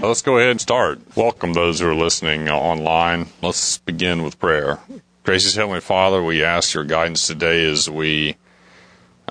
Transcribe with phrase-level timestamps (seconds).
[0.00, 1.00] Let's go ahead and start.
[1.16, 3.28] Welcome those who are listening online.
[3.40, 4.80] Let's begin with prayer.
[5.22, 8.36] Gracious Heavenly Father, we ask your guidance today as we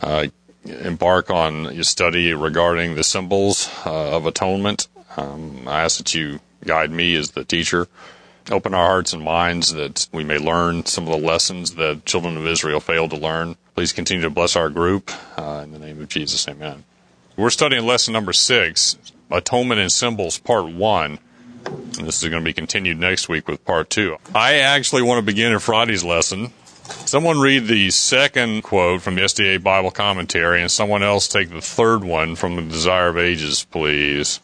[0.02, 0.28] uh,
[0.66, 4.88] embark on your study regarding the symbols uh, of atonement.
[5.16, 7.88] Um, I ask that you guide me as the teacher.
[8.50, 12.38] Open our hearts and minds that we may learn some of the lessons that children
[12.38, 13.58] of Israel failed to learn.
[13.76, 15.12] Please continue to bless our group.
[15.38, 16.84] Uh, in the name of Jesus, amen.
[17.36, 18.98] We're studying lesson number six,
[19.32, 21.20] Atonement and Symbols, part one.
[21.66, 24.18] And this is going to be continued next week with part two.
[24.34, 26.54] I actually want to begin in Friday's lesson.
[27.06, 31.62] Someone read the second quote from the SDA Bible commentary, and someone else take the
[31.62, 34.40] third one from the Desire of Ages, please.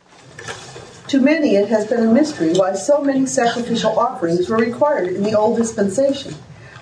[1.08, 5.23] To many, it has been a mystery why so many sacrificial offerings were required in
[5.23, 6.36] the old dispensation,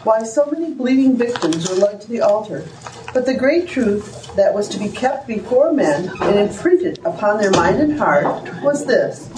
[0.04, 2.68] why so many bleeding victims were led to the altar.
[3.14, 7.52] But the great truth that was to be kept before men and imprinted upon their
[7.52, 9.30] mind and heart was this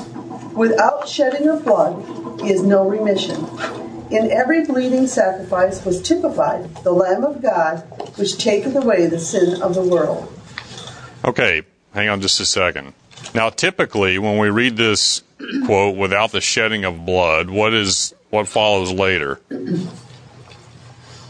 [0.54, 3.46] without shedding of blood is no remission.
[4.12, 7.80] In every bleeding sacrifice was typified the Lamb of God,
[8.18, 10.32] which taketh away the sin of the world.
[11.26, 12.94] Okay, hang on just a second.
[13.34, 15.24] Now, typically, when we read this
[15.66, 19.40] quote, without the shedding of blood, what is what follows later?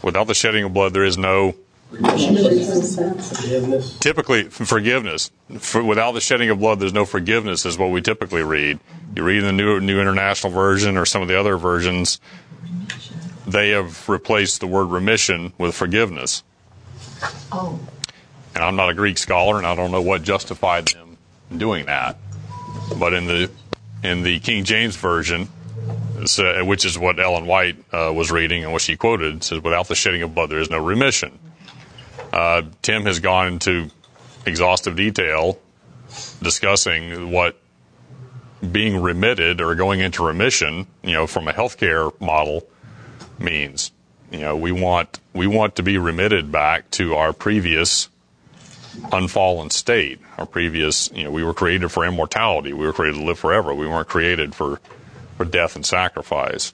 [0.04, 1.54] Without the shedding of blood, there is no
[1.90, 3.98] Forgiveness.
[4.00, 5.30] typically forgiveness.
[5.58, 8.80] For, without the shedding of blood, there's no forgiveness, is what we typically read.
[9.16, 12.20] You read in the new New International Version or some of the other versions,
[13.46, 16.42] they have replaced the word remission with forgiveness.
[17.50, 17.80] Oh.
[18.54, 21.16] And I'm not a Greek scholar, and I don't know what justified them
[21.56, 22.18] doing that.
[22.98, 23.50] But in the
[24.02, 25.48] in the King James version,
[26.16, 29.88] uh, which is what Ellen White uh, was reading and what she quoted, says, "Without
[29.88, 31.38] the shedding of blood, there is no remission."
[32.32, 33.90] Uh, Tim has gone into
[34.46, 35.58] exhaustive detail
[36.42, 37.58] discussing what
[38.72, 42.66] being remitted or going into remission, you know, from a healthcare model
[43.38, 43.90] means.
[44.30, 48.08] You know, we want we want to be remitted back to our previous
[49.12, 50.20] unfallen state.
[50.38, 52.72] Our previous, you know, we were created for immortality.
[52.72, 53.74] We were created to live forever.
[53.74, 54.80] We weren't created for
[55.36, 56.72] for death and sacrifice.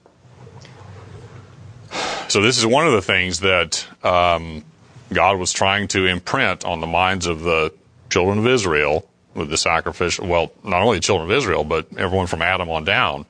[2.29, 4.65] So this is one of the things that um,
[5.13, 7.73] God was trying to imprint on the minds of the
[8.09, 12.27] children of Israel with the sacrificial, well, not only the children of Israel, but everyone
[12.27, 13.27] from Adam on down,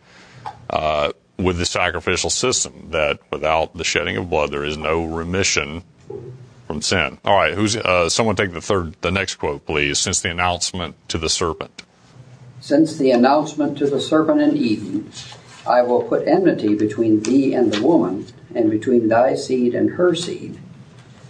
[0.68, 5.82] uh, with the sacrificial system that without the shedding of blood, there is no remission
[6.66, 7.18] from sin.
[7.24, 9.98] All right, who's uh, someone take the third, the next quote, please.
[9.98, 11.82] Since the announcement to the serpent.
[12.60, 15.10] Since the announcement to the serpent in Eden,
[15.66, 20.14] I will put enmity between thee and the woman, and between thy seed and her
[20.14, 20.58] seed.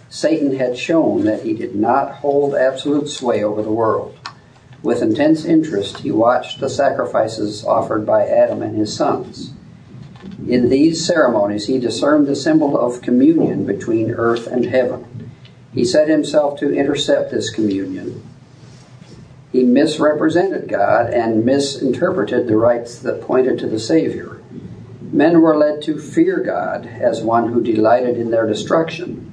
[0.09, 4.17] Satan had shown that he did not hold absolute sway over the world.
[4.83, 9.53] With intense interest, he watched the sacrifices offered by Adam and his sons.
[10.47, 15.31] In these ceremonies, he discerned the symbol of communion between earth and heaven.
[15.73, 18.21] He set himself to intercept this communion.
[19.51, 24.41] He misrepresented God and misinterpreted the rites that pointed to the Savior.
[25.11, 29.31] Men were led to fear God as one who delighted in their destruction.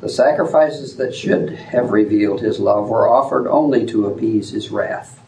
[0.00, 5.20] The sacrifices that should have revealed his love were offered only to appease his wrath.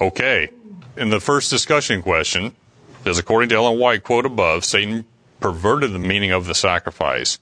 [0.00, 0.50] Okay.
[0.96, 2.56] In the first discussion question,
[3.04, 5.04] does according to Ellen White quote above, Satan
[5.38, 7.38] perverted the meaning of the sacrifice?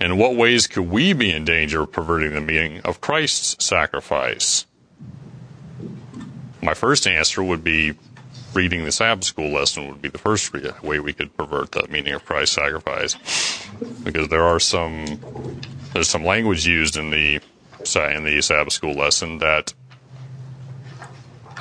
[0.00, 4.66] In what ways could we be in danger of perverting the meaning of Christ's sacrifice?
[6.60, 7.94] My first answer would be
[8.54, 10.52] reading the Sabbath school lesson would be the first
[10.82, 13.14] way we could pervert the meaning of Christ's sacrifice,
[14.02, 15.60] because there are some
[15.92, 17.40] there's some language used in the
[17.94, 19.72] in the Sabbath school lesson that,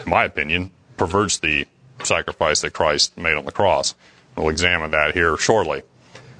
[0.03, 1.67] in my opinion, perverts the
[2.03, 3.95] sacrifice that Christ made on the cross.
[4.35, 5.83] We'll examine that here shortly.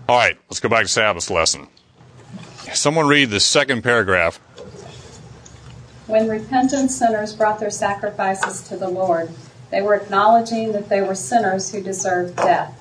[0.09, 1.68] All right, let's go back to Sabbath lesson.
[2.74, 4.39] Someone read the second paragraph.
[6.07, 9.29] When repentant sinners brought their sacrifices to the Lord,
[9.72, 12.74] they were acknowledging that they were sinners who deserved death.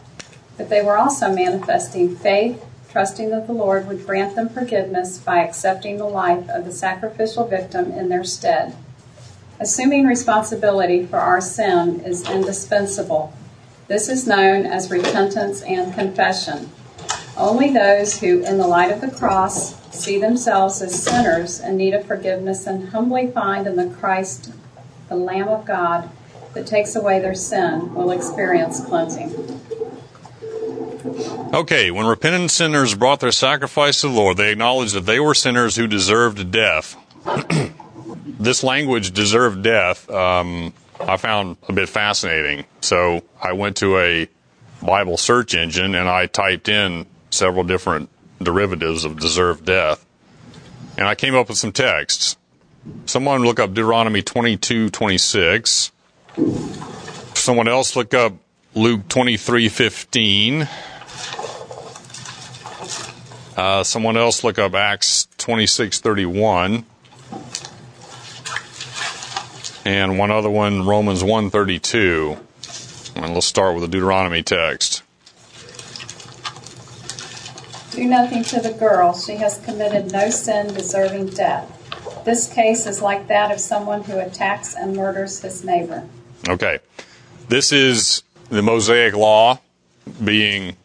[0.56, 5.38] But they were also manifesting faith, trusting that the Lord would grant them forgiveness by
[5.38, 8.76] accepting the life of the sacrificial victim in their stead.
[9.58, 13.32] Assuming responsibility for our sin is indispensable.
[13.88, 16.70] This is known as repentance and confession.
[17.36, 21.94] Only those who, in the light of the cross, see themselves as sinners in need
[21.94, 24.52] of forgiveness and humbly find in the Christ,
[25.08, 26.08] the Lamb of God,
[26.54, 29.60] that takes away their sin will experience cleansing.
[31.54, 35.34] Okay, when repentant sinners brought their sacrifice to the Lord, they acknowledged that they were
[35.34, 36.96] sinners who deserved death.
[38.26, 42.64] this language, deserved death, um, I found a bit fascinating.
[42.80, 44.28] So I went to a
[44.82, 48.08] Bible search engine and I typed in several different
[48.42, 50.04] derivatives of deserved death.
[50.96, 52.36] And I came up with some texts.
[53.06, 55.92] Someone look up Deuteronomy 22, 26.
[57.34, 58.34] Someone else look up
[58.74, 60.68] Luke 23, 15.
[63.56, 66.84] Uh, someone else look up Acts 26, 31
[69.86, 72.36] and one other one, Romans 132.
[73.14, 75.04] And let's start with the Deuteronomy text.
[77.96, 79.14] Do nothing to the girl.
[79.18, 82.24] She has committed no sin deserving death.
[82.26, 86.06] This case is like that of someone who attacks and murders his neighbor.
[86.46, 86.80] Okay.
[87.48, 89.60] This is the Mosaic law
[90.22, 90.76] being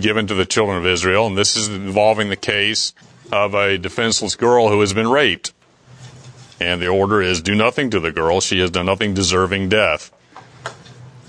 [0.00, 2.92] given to the children of Israel, and this is involving the case
[3.30, 5.52] of a defenseless girl who has been raped.
[6.58, 8.40] And the order is do nothing to the girl.
[8.40, 10.12] She has done nothing deserving death.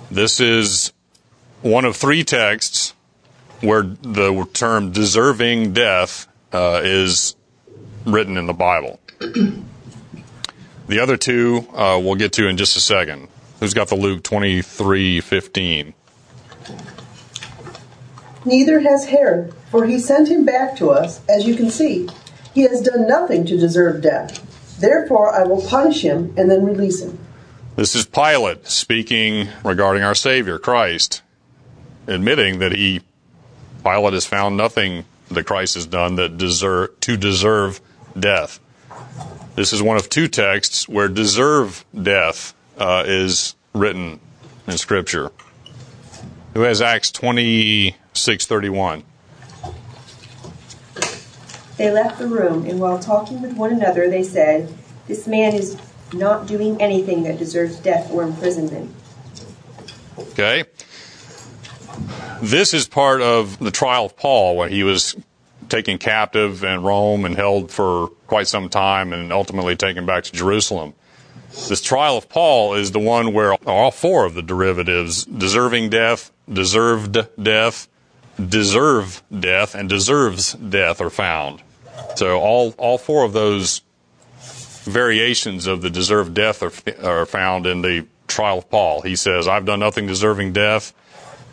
[0.09, 0.91] This is
[1.61, 2.95] one of three texts
[3.61, 7.35] where the term deserving death uh, is
[8.05, 8.99] written in the Bible.
[9.19, 13.29] the other two uh, we'll get to in just a second.
[13.59, 15.93] Who's got the Luke 23 15?
[18.45, 22.09] Neither has Herod, for he sent him back to us, as you can see.
[22.53, 24.77] He has done nothing to deserve death.
[24.79, 27.17] Therefore, I will punish him and then release him.
[27.75, 31.21] This is Pilate speaking regarding our Savior, Christ,
[32.05, 33.01] admitting that he,
[33.83, 37.81] Pilate has found nothing that Christ has done that deserve, to deserve
[38.17, 38.59] death.
[39.55, 44.19] This is one of two texts where deserve death uh, is written
[44.67, 45.31] in Scripture.
[46.53, 49.03] Who has Acts twenty six thirty one?
[51.77, 54.71] They left the room, and while talking with one another, they said,
[55.07, 55.75] This man is
[56.13, 58.93] not doing anything that deserves death or imprisonment.
[60.17, 60.65] Okay.
[62.41, 65.15] This is part of the trial of Paul when he was
[65.69, 70.31] taken captive in Rome and held for quite some time and ultimately taken back to
[70.31, 70.93] Jerusalem.
[71.69, 76.31] This trial of Paul is the one where all four of the derivatives, deserving death,
[76.51, 77.87] deserved death,
[78.43, 81.61] deserve death and deserves death are found.
[82.15, 83.81] So all all four of those
[84.83, 86.71] variations of the deserved death are,
[87.07, 89.01] are found in the trial of Paul.
[89.01, 90.93] He says, "I've done nothing deserving death."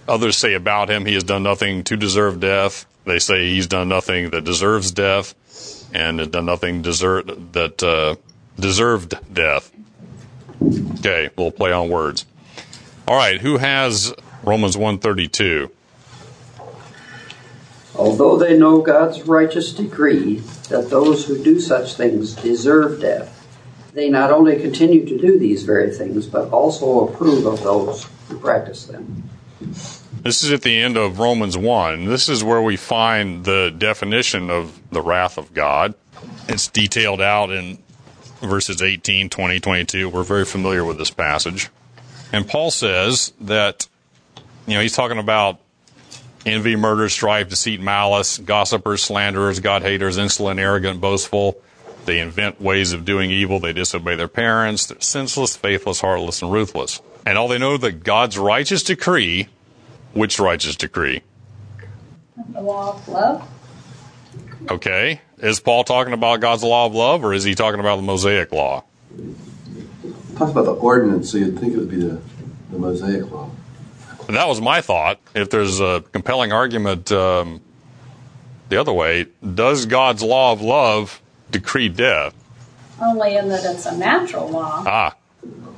[0.09, 2.87] Others say about him, he has done nothing to deserve death.
[3.05, 5.35] They say he's done nothing that deserves death,
[5.95, 8.17] and has done nothing desert that uh,
[8.61, 9.71] deserved death.
[10.99, 12.27] Okay, we'll play on words.
[13.09, 15.71] All right, who has Romans one thirty two?
[17.97, 23.47] Although they know God's righteous decree that those who do such things deserve death,
[23.93, 28.39] they not only continue to do these very things, but also approve of those who
[28.39, 29.29] practice them.
[29.61, 32.07] This is at the end of Romans 1.
[32.07, 35.95] This is where we find the definition of the wrath of God.
[36.49, 37.79] It's detailed out in
[38.41, 40.09] verses 18, 20, 22.
[40.09, 41.69] We're very familiar with this passage.
[42.33, 43.87] And Paul says that,
[44.67, 45.61] you know, he's talking about
[46.47, 51.61] envy, murder, strife, deceit, malice, gossipers, slanderers, God haters, insolent, arrogant, boastful.
[52.07, 53.61] They invent ways of doing evil.
[53.61, 54.87] They disobey their parents.
[54.87, 57.01] They're senseless, faithless, heartless, and ruthless.
[57.27, 59.49] And all they know that God's righteous decree,
[60.13, 61.23] which righteous decree?
[62.53, 63.49] The law of love.
[64.71, 65.21] Okay.
[65.39, 68.53] Is Paul talking about God's law of love or is he talking about the Mosaic
[68.53, 68.85] law?
[70.37, 72.21] Talks about the ordinance, so you'd think it would be the,
[72.71, 73.51] the Mosaic law.
[74.27, 75.19] And that was my thought.
[75.35, 77.61] If there's a compelling argument um,
[78.69, 82.35] the other way, does God's law of love decree death?
[83.03, 84.85] Only in that it's a natural law.
[84.87, 85.17] Ah,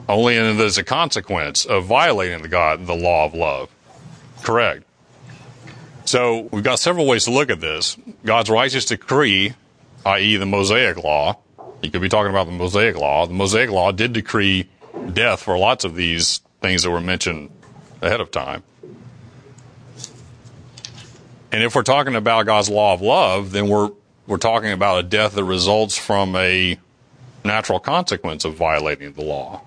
[0.09, 3.71] only in that it's a consequence of violating the God, the law of love.
[4.43, 4.85] Correct.
[6.05, 7.97] So we've got several ways to look at this.
[8.25, 9.55] God's righteous decree,
[10.05, 11.39] i.e., the Mosaic law.
[11.81, 13.27] You could be talking about the Mosaic law.
[13.27, 14.69] The Mosaic law did decree
[15.13, 17.51] death for lots of these things that were mentioned
[18.01, 18.63] ahead of time.
[21.51, 23.91] And if we're talking about God's law of love, then we're
[24.27, 26.79] we're talking about a death that results from a
[27.45, 29.63] natural consequence of violating the law.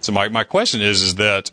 [0.00, 1.50] So my, my question is is that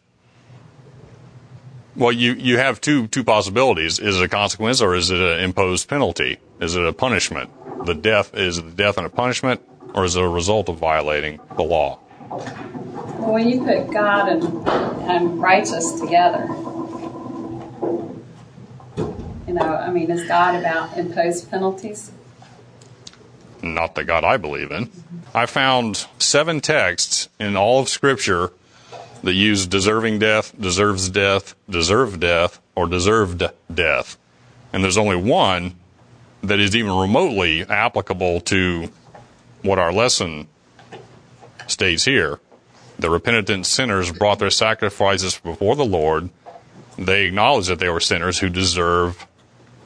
[1.95, 3.99] well you, you have two two possibilities.
[3.99, 6.37] Is it a consequence or is it an imposed penalty?
[6.59, 7.49] Is it a punishment?
[7.85, 9.61] The death is it the death and a punishment
[9.93, 11.99] or is it a result of violating the law?
[12.29, 14.43] Well, when you put God and,
[15.09, 16.47] and righteous together,
[19.47, 22.11] you know, I mean, is God about imposed penalties?
[23.63, 24.89] not the God I believe in.
[25.33, 28.51] I found seven texts in all of Scripture
[29.23, 34.17] that use deserving death, deserves death, deserved death, or deserved death.
[34.73, 35.75] And there's only one
[36.43, 38.89] that is even remotely applicable to
[39.61, 40.47] what our lesson
[41.67, 42.39] states here.
[42.97, 46.29] The repentant sinners brought their sacrifices before the Lord.
[46.97, 49.27] They acknowledged that they were sinners who deserve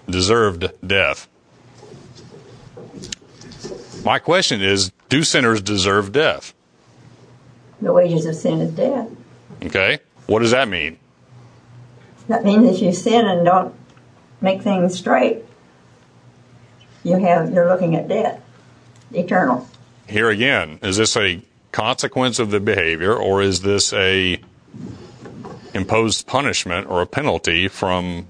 [0.09, 1.27] deserved death.
[4.03, 6.53] My question is, do sinners deserve death?
[7.81, 9.09] The wages of sin is death.
[9.65, 10.00] Okay?
[10.27, 10.98] What does that mean?
[12.27, 13.75] That means if you sin and don't
[14.41, 15.43] make things straight,
[17.03, 18.41] you have you're looking at death,
[19.13, 19.67] eternal.
[20.07, 21.41] Here again, is this a
[21.72, 24.39] consequence of the behavior or is this a
[25.74, 28.27] imposed punishment or a penalty from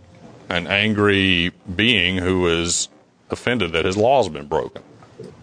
[0.50, 2.89] an angry being who is
[3.30, 4.82] offended that his law has been broken?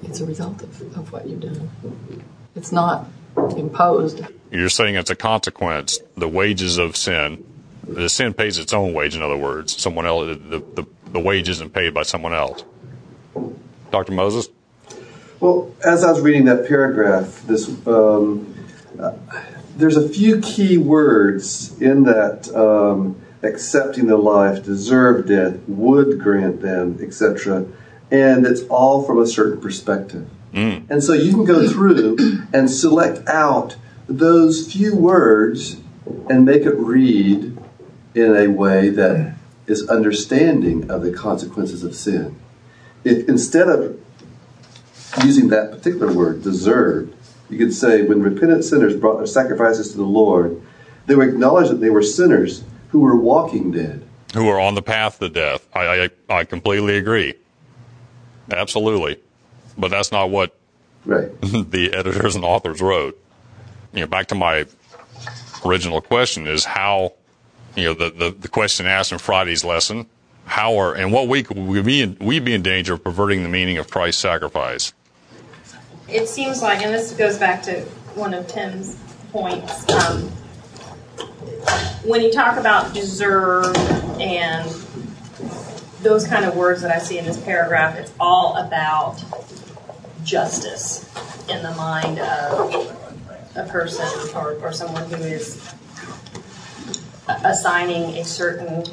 [0.03, 1.71] It's a result of, of what you've done.
[2.55, 3.07] It's not
[3.57, 4.23] imposed.
[4.53, 7.45] You're saying it's a consequence, the wages of sin.
[7.89, 9.81] The sin pays its own wage, in other words.
[9.81, 12.65] Someone else, the, the, the wage isn't paid by someone else.
[13.91, 14.13] Dr.
[14.13, 14.49] Moses?
[15.41, 18.55] Well, as I was reading that paragraph, this um,
[19.01, 19.13] uh,
[19.77, 26.61] there's a few key words in that um, accepting the life, deserve death, would grant
[26.61, 27.67] them, etc.
[28.11, 30.29] And it's all from a certain perspective.
[30.53, 30.91] Mm.
[30.91, 33.77] And so you can go through and select out
[34.19, 35.81] those few words
[36.28, 37.59] and make it read
[38.14, 42.37] in a way that is understanding of the consequences of sin.
[43.04, 44.00] If instead of
[45.23, 47.14] using that particular word, deserved,
[47.49, 50.61] you could say, when repentant sinners brought their sacrifices to the Lord,
[51.07, 54.07] they would acknowledge that they were sinners who were walking dead.
[54.35, 55.69] Who are on the path to death.
[55.75, 57.35] I, I, I completely agree.
[58.50, 59.19] Absolutely.
[59.76, 60.57] But that's not what
[61.04, 61.28] Right.
[61.40, 63.19] the editors and authors wrote.
[63.93, 64.67] You know, back to my
[65.65, 67.13] original question is how,
[67.77, 70.07] you know, the, the, the question asked in Friday's lesson,
[70.45, 73.43] how are, and what week would we be in, we be in danger of perverting
[73.43, 74.93] the meaning of Christ's sacrifice?
[76.13, 77.81] it seems like, and this goes back to
[78.15, 78.97] one of Tim's
[79.31, 80.29] points, um,
[82.05, 83.75] when you talk about deserve
[84.21, 84.69] and
[86.03, 89.23] those kind of words that I see in this paragraph, it's all about
[90.25, 91.09] justice
[91.49, 93.12] in the mind of
[93.55, 95.61] a person or, or someone who is
[97.45, 98.85] assigning a certain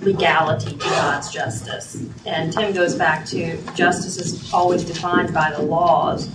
[0.00, 2.04] legality to God's justice.
[2.26, 6.28] And Tim goes back to justice is always defined by the laws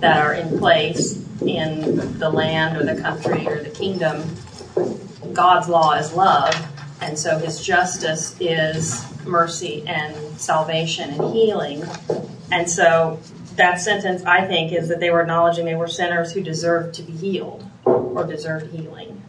[0.00, 4.36] that are in place in the land or the country or the kingdom.
[5.32, 6.54] God's law is love,
[7.00, 11.84] and so his justice is mercy and salvation and healing.
[12.50, 13.20] And so
[13.56, 17.02] that sentence, I think, is that they were acknowledging they were sinners who deserved to
[17.02, 19.22] be healed or deserved healing.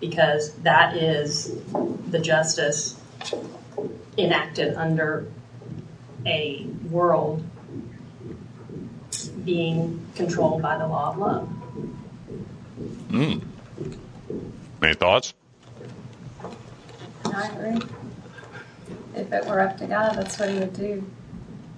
[0.00, 1.54] Because that is
[2.10, 3.00] the justice
[4.18, 5.26] enacted under
[6.26, 7.44] a world
[9.44, 11.48] being controlled by the law of love.
[13.08, 13.42] Mm.
[14.82, 15.34] Any thoughts?
[17.24, 17.88] I agree.
[19.14, 21.04] If it were up to God, that's what He would do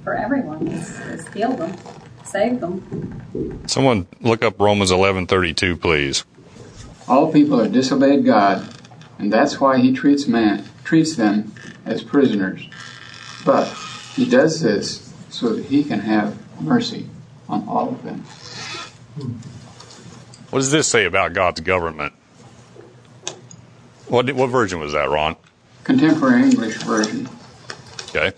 [0.06, 1.76] for everyone: is, is heal them,
[2.22, 3.64] save them.
[3.66, 6.24] Someone look up Romans 11:32, please.
[7.08, 8.72] All people have disobeyed God,
[9.18, 11.52] and that's why He treats man treats them
[11.84, 12.68] as prisoners.
[13.44, 13.66] But
[14.14, 17.08] He does this so that He can have mercy
[17.48, 18.20] on all of them.
[20.50, 22.12] What does this say about God's government?
[24.06, 25.34] What what version was that, Ron?
[25.82, 27.28] Contemporary English version.
[28.10, 28.32] Okay.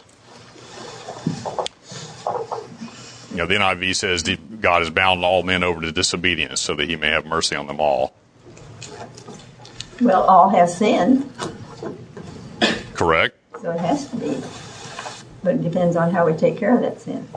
[3.27, 4.23] You know, the NIV says
[4.61, 7.66] God has bound all men over to disobedience so that he may have mercy on
[7.66, 8.14] them all.
[10.00, 11.30] Well, all have sinned,
[12.95, 13.37] Correct?
[13.61, 14.40] so it has to be.
[15.42, 17.28] But it depends on how we take care of that sin.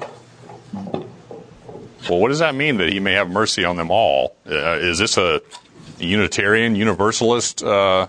[2.10, 4.36] Well, what does that mean that he may have mercy on them all?
[4.46, 5.42] Uh, is this a
[6.00, 8.08] Unitarian, Universalist uh,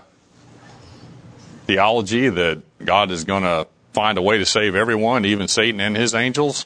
[1.65, 5.95] theology that God is going to find a way to save everyone, even Satan and
[5.95, 6.65] his angels?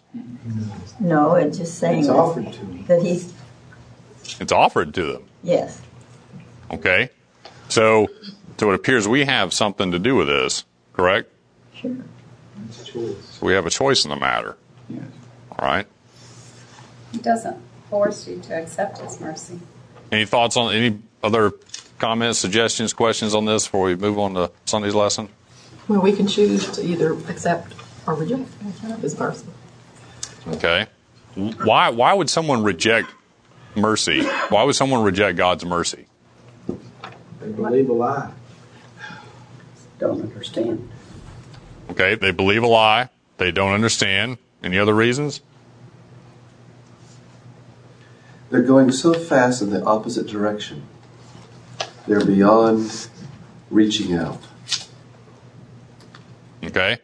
[0.99, 2.83] No, it's just saying It's that- offered to me.
[2.87, 3.31] that he's
[4.39, 5.23] It's offered to them.
[5.43, 5.81] yes.
[6.71, 7.09] Okay?
[7.69, 8.07] So,
[8.57, 11.29] so it appears we have something to do with this, correct?
[11.75, 11.95] Sure.
[12.73, 14.57] So we have a choice in the matter.
[14.89, 15.03] Yes.
[15.51, 15.85] All right?
[17.11, 17.57] He doesn't
[17.89, 19.59] force you to accept His mercy.
[20.11, 21.51] Any thoughts on any other
[21.99, 25.29] comments, suggestions, questions on this before we move on to Sunday's lesson?
[25.87, 27.73] Well, we can choose to either accept
[28.05, 28.49] or reject
[29.01, 29.47] his mercy.
[30.47, 30.87] Okay?
[31.35, 33.09] Why, why would someone reject
[33.75, 34.23] mercy?
[34.49, 36.07] Why would someone reject God's mercy?
[37.39, 38.31] They believe a lie.
[39.99, 40.89] Don't understand.
[41.91, 43.09] Okay, they believe a lie.
[43.37, 44.37] They don't understand.
[44.63, 45.41] Any other reasons?
[48.49, 50.83] They're going so fast in the opposite direction.
[52.07, 53.07] They're beyond
[53.69, 54.41] reaching out.
[56.63, 56.97] Okay?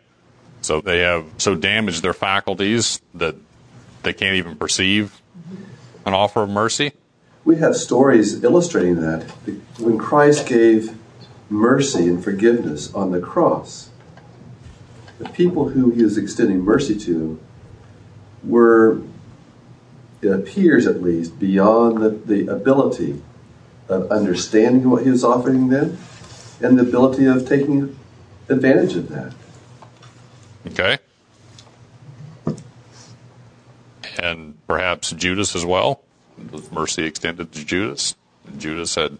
[0.62, 3.36] So they have so damaged their faculties that
[4.04, 5.22] they can't even perceive
[6.06, 6.94] an offer of mercy?
[7.46, 9.24] We have stories illustrating that.
[9.78, 10.96] When Christ gave
[11.50, 13.90] mercy and forgiveness on the cross,
[15.20, 17.40] the people who he was extending mercy to
[18.44, 19.02] were,
[20.22, 23.22] it appears at least, beyond the, the ability
[23.90, 25.98] of understanding what he was offering them
[26.62, 27.98] and the ability of taking
[28.50, 29.34] advantage of that.
[30.68, 30.98] Okay.
[34.20, 36.02] And perhaps Judas as well?
[36.52, 38.16] Was mercy extended to Judas?
[38.58, 39.18] Judas had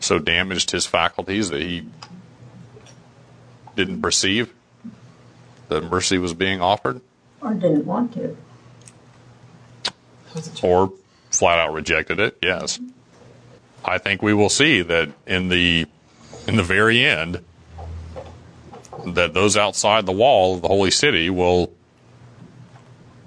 [0.00, 1.86] so damaged his faculties that he
[3.76, 4.52] didn't perceive
[5.68, 7.00] that mercy was being offered?
[7.40, 8.36] Or didn't want to.
[10.62, 10.92] Or
[11.30, 12.78] flat out rejected it, yes.
[13.84, 15.86] I think we will see that in the
[16.46, 17.44] in the very end
[19.06, 21.72] that those outside the wall of the holy city will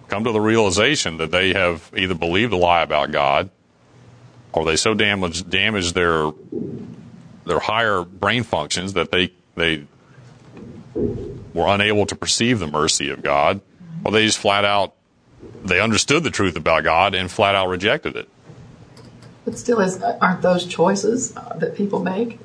[0.07, 3.49] come to the realization that they have either believed a lie about God
[4.53, 6.31] or they so damaged damaged their
[7.45, 9.85] their higher brain functions that they they
[11.53, 13.61] were unable to perceive the mercy of God,
[14.03, 14.95] or they just flat out
[15.63, 18.29] they understood the truth about God and flat out rejected it.
[19.43, 22.39] But still, is, aren't those choices that people make?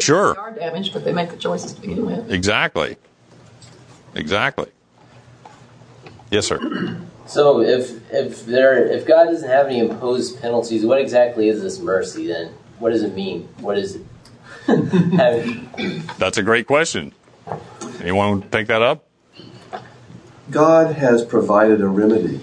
[0.00, 0.34] Sure.
[0.34, 2.30] They are damaged, but they make the choices to begin with.
[2.30, 2.96] Exactly.
[4.14, 4.70] Exactly.
[6.30, 7.00] Yes, sir.
[7.26, 11.78] So if if there if God doesn't have any imposed penalties, what exactly is this
[11.78, 12.52] mercy then?
[12.78, 13.48] What does it mean?
[13.60, 14.02] What is it?
[16.18, 17.14] That's a great question.
[18.00, 19.06] Anyone take that up?
[20.50, 22.40] God has provided a remedy.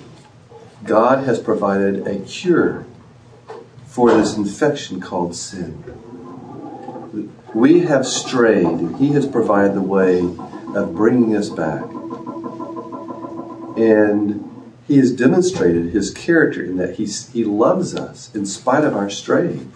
[0.84, 2.88] God has provided a cure
[3.86, 5.84] for this infection called sin.
[7.54, 10.20] We have strayed, and He has provided the way
[10.74, 11.84] of bringing us back.
[13.78, 18.96] And He has demonstrated His character in that He, he loves us in spite of
[18.96, 19.74] our straying.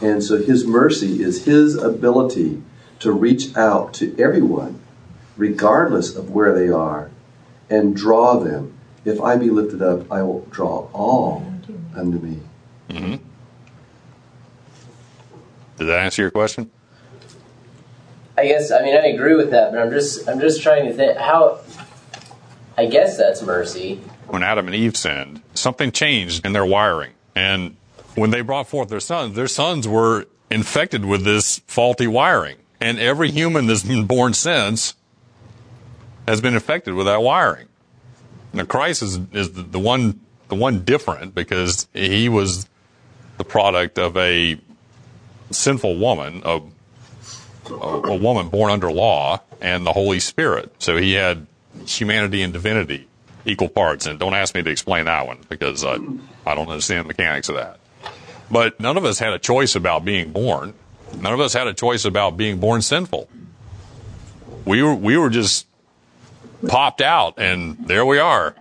[0.00, 2.62] And so His mercy is His ability
[3.00, 4.80] to reach out to everyone,
[5.36, 7.10] regardless of where they are,
[7.70, 8.78] and draw them.
[9.04, 11.46] If I be lifted up, I will draw all
[11.94, 12.40] unto me.
[12.90, 13.23] Mm-hmm.
[15.84, 16.70] Did that answer your question?
[18.38, 20.94] I guess I mean I agree with that, but I'm just I'm just trying to
[20.94, 21.60] think how.
[22.76, 24.00] I guess that's mercy.
[24.26, 27.76] When Adam and Eve sinned, something changed in their wiring, and
[28.16, 32.98] when they brought forth their sons, their sons were infected with this faulty wiring, and
[32.98, 34.94] every human that's been born since
[36.26, 37.68] has been infected with that wiring.
[38.54, 40.18] Now Christ is is the, the one
[40.48, 42.66] the one different because he was
[43.36, 44.58] the product of a
[45.54, 46.60] sinful woman, a,
[47.70, 50.74] a, a woman born under law, and the Holy Spirit.
[50.78, 51.46] So he had
[51.86, 53.08] humanity and divinity
[53.44, 54.06] equal parts.
[54.06, 55.94] And don't ask me to explain that one because I,
[56.46, 57.78] I don't understand the mechanics of that.
[58.50, 60.74] But none of us had a choice about being born.
[61.18, 63.28] None of us had a choice about being born sinful.
[64.64, 65.66] We were, we were just
[66.66, 68.54] popped out and there we are.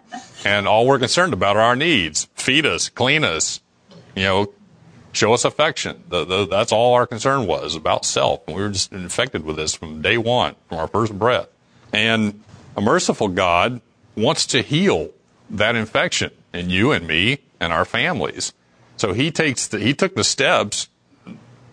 [0.46, 2.28] And all we're concerned about are our needs.
[2.36, 3.62] Feed us, clean us,
[4.16, 4.54] you know,
[5.14, 6.04] show us affection.
[6.10, 8.46] The, the, that's all our concern was about self.
[8.48, 11.48] We were just infected with this from day one, from our first breath.
[11.94, 12.44] And
[12.76, 13.80] a merciful God
[14.16, 15.12] wants to heal
[15.50, 18.54] that infection in you and me and our families.
[18.98, 20.90] So he takes the, he took the steps,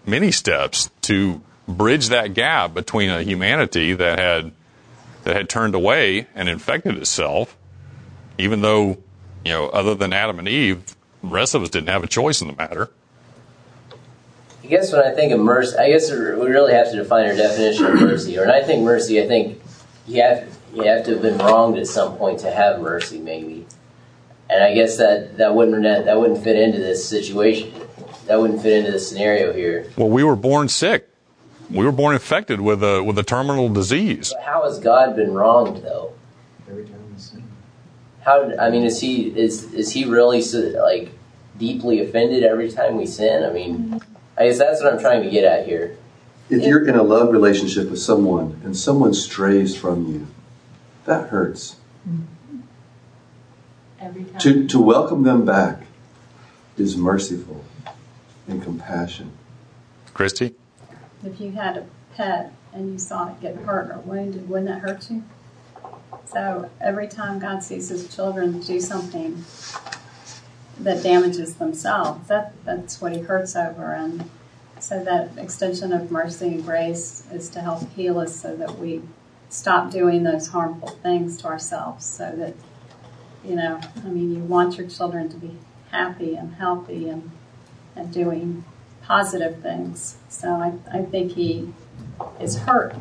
[0.07, 4.53] many steps, to bridge that gap between a humanity that had
[5.25, 7.57] that had turned away and infected itself,
[8.39, 8.97] even though,
[9.45, 12.41] you know, other than Adam and Eve, the rest of us didn't have a choice
[12.41, 12.91] in the matter.
[14.63, 17.35] I guess when I think of mercy, I guess we really have to define our
[17.35, 18.39] definition of mercy.
[18.39, 19.61] Or when I think mercy, I think
[20.07, 23.67] you have you have to have been wronged at some point to have mercy, maybe.
[24.49, 27.73] And I guess that that wouldn't that wouldn't fit into this situation.
[28.27, 29.91] That wouldn't fit into this scenario here.
[29.97, 31.09] Well, we were born sick.
[31.71, 34.33] We were born infected with a with a terminal disease.
[34.35, 36.13] But how has God been wronged though?
[36.69, 37.45] Every time we sin.
[38.23, 41.13] How I mean, is he is is he really so, like
[41.59, 43.45] deeply offended every time we sin?
[43.45, 44.01] I mean,
[44.41, 45.99] I guess that's what I'm trying to get at here.
[46.49, 50.29] If you're in a love relationship with someone and someone strays from you,
[51.05, 51.77] that hurts.
[52.09, 52.61] Mm-hmm.
[54.01, 54.41] Every time.
[54.41, 55.83] To, to welcome them back
[56.79, 57.63] is merciful
[58.49, 59.33] and compassion.
[60.15, 60.55] Christy?
[61.23, 64.81] If you had a pet and you saw it get hurt or wounded, wouldn't that
[64.81, 65.23] hurt you?
[66.33, 69.45] So every time God sees his children do something
[70.83, 73.93] that damages themselves, that, that's what he hurts over.
[73.93, 74.31] And
[74.79, 79.03] so that extension of mercy and grace is to help heal us so that we
[79.49, 82.55] stop doing those harmful things to ourselves so that,
[83.45, 85.57] you know, I mean, you want your children to be
[85.91, 87.31] happy and healthy and,
[87.97, 88.65] and doing
[89.03, 90.17] positive things.
[90.29, 91.73] So I, I think he
[92.41, 92.95] is hurt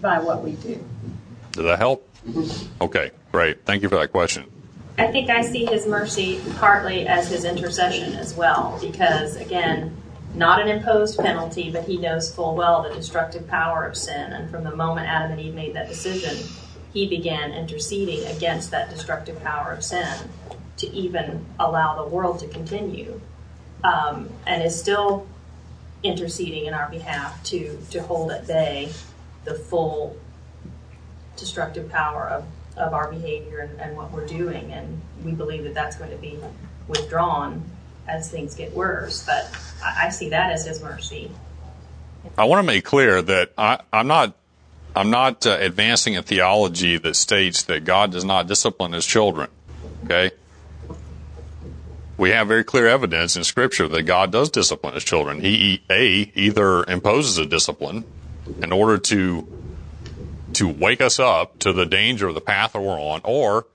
[0.00, 0.84] by what we do.
[1.52, 2.08] Did that help?
[2.26, 2.84] Mm-hmm.
[2.84, 3.64] Okay, great.
[3.64, 4.51] Thank you for that question.
[4.98, 9.96] I think I see his mercy partly as his intercession as well, because again,
[10.34, 14.32] not an imposed penalty, but he knows full well the destructive power of sin.
[14.32, 16.36] And from the moment Adam and Eve made that decision,
[16.92, 20.28] he began interceding against that destructive power of sin
[20.76, 23.20] to even allow the world to continue,
[23.84, 25.26] um, and is still
[26.02, 28.90] interceding in our behalf to to hold at bay
[29.44, 30.16] the full
[31.36, 32.44] destructive power of,
[32.76, 34.72] of our behavior and, and what we're doing.
[34.72, 36.38] And we believe that that's going to be
[36.88, 37.62] withdrawn
[38.08, 39.24] as things get worse.
[39.24, 39.50] But
[39.82, 41.30] I, I see that as his mercy.
[42.38, 44.36] I want to make clear that I, I'm not
[44.94, 49.48] I'm not uh, advancing a theology that states that God does not discipline his children.
[50.04, 50.32] Okay?
[52.18, 55.40] We have very clear evidence in Scripture that God does discipline his children.
[55.40, 58.04] He a either imposes a discipline
[58.60, 59.61] in order to
[60.54, 63.66] to wake us up to the danger of the path that we're on, or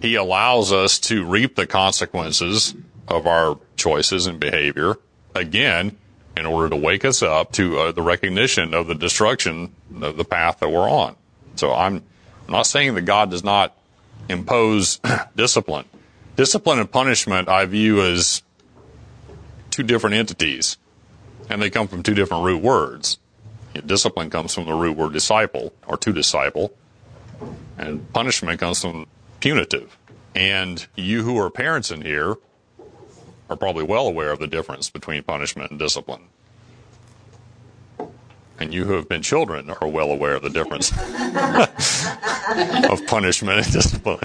[0.00, 2.74] he allows us to reap the consequences
[3.08, 4.96] of our choices and behavior
[5.34, 5.96] again
[6.36, 10.24] in order to wake us up to uh, the recognition of the destruction of the
[10.24, 11.16] path that we're on.
[11.56, 12.02] So I'm,
[12.46, 13.76] I'm not saying that God does not
[14.28, 15.00] impose
[15.36, 15.86] discipline.
[16.36, 18.42] Discipline and punishment I view as
[19.70, 20.76] two different entities,
[21.48, 23.18] and they come from two different root words.
[23.84, 26.72] Discipline comes from the root word disciple or to disciple,
[27.78, 29.06] and punishment comes from
[29.40, 29.96] punitive.
[30.34, 32.36] And you who are parents in here
[33.48, 36.22] are probably well aware of the difference between punishment and discipline.
[38.58, 40.90] And you who have been children are well aware of the difference
[42.90, 44.20] of punishment and discipline.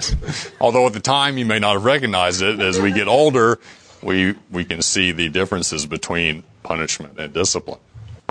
[0.60, 3.58] Although at the time you may not have recognized it, as we get older,
[4.02, 7.80] we, we can see the differences between punishment and discipline.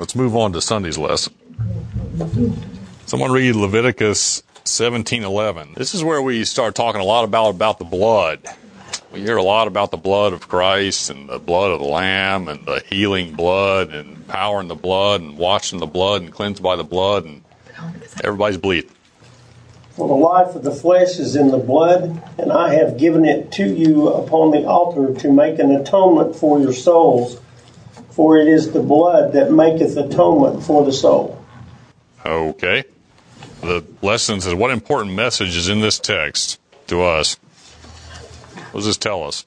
[0.02, 1.36] Let's move on to Sunday's lesson.
[3.06, 5.76] Someone read Leviticus 17:11.
[5.76, 8.40] This is where we start talking a lot about about the blood.
[9.14, 12.48] We hear a lot about the blood of Christ and the blood of the lamb
[12.48, 16.64] and the healing blood and power in the blood and washing the blood and cleansed
[16.64, 17.44] by the blood and
[18.24, 18.90] everybody's bleeding.
[19.92, 23.52] For the life of the flesh is in the blood, and I have given it
[23.52, 27.38] to you upon the altar to make an atonement for your souls.
[28.12, 31.44] For it is the blood that maketh atonement for the soul.
[32.26, 32.84] Okay.
[33.62, 37.36] The lesson says, what important message is in this text to us?
[38.72, 39.46] What does this tell us?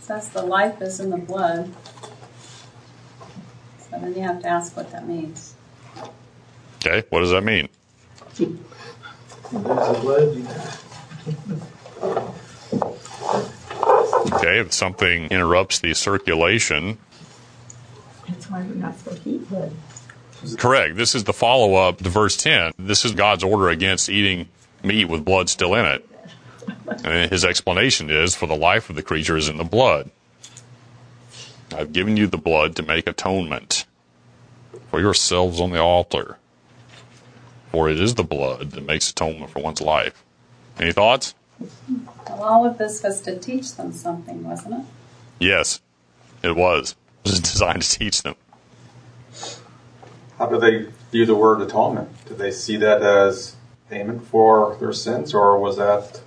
[0.00, 1.72] Says the life is in the blood.
[3.78, 5.54] So then you have to ask what that means.
[6.76, 7.68] Okay, what does that mean?
[14.32, 16.98] Okay, if something interrupts the circulation,
[18.46, 19.72] That's why we're not supposed to eat blood.
[20.56, 20.96] correct.
[20.96, 22.74] This is the follow up to verse 10.
[22.78, 24.48] This is God's order against eating
[24.84, 26.08] meat with blood still in it.
[27.04, 30.10] And his explanation is for the life of the creature is in the blood.
[31.74, 33.84] I've given you the blood to make atonement
[34.90, 36.38] for yourselves on the altar.
[37.72, 40.22] For it is the blood that makes atonement for one's life.
[40.78, 41.34] Any thoughts?
[42.28, 44.86] Well, all of this was to teach them something, wasn't it?
[45.40, 45.80] Yes,
[46.44, 46.94] it was.
[47.30, 48.36] Was designed to teach them.
[50.38, 52.10] How do they view the word atonement?
[52.28, 53.56] Do they see that as
[53.90, 56.20] payment for their sins, or was that,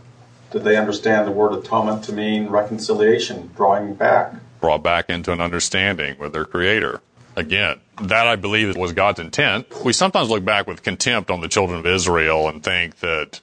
[0.51, 4.33] did they understand the word atonement to mean reconciliation, drawing back?
[4.59, 7.01] Brought back into an understanding with their Creator.
[7.37, 9.67] Again, that I believe was God's intent.
[9.85, 13.39] We sometimes look back with contempt on the children of Israel and think that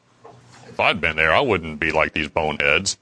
[0.68, 2.98] if I'd been there, I wouldn't be like these boneheads.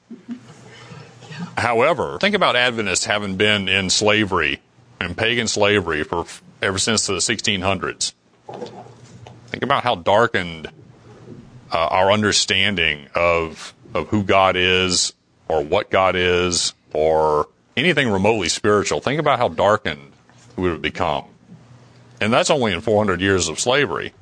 [1.56, 4.60] However, think about Adventists having been in slavery
[5.00, 6.26] and pagan slavery for
[6.62, 8.12] ever since the 1600s.
[9.48, 10.68] Think about how darkened
[11.72, 15.12] uh, our understanding of of who God is,
[15.46, 19.00] or what God is, or anything remotely spiritual.
[19.00, 20.12] Think about how darkened
[20.56, 21.24] we would have become,
[22.20, 24.12] and that's only in 400 years of slavery.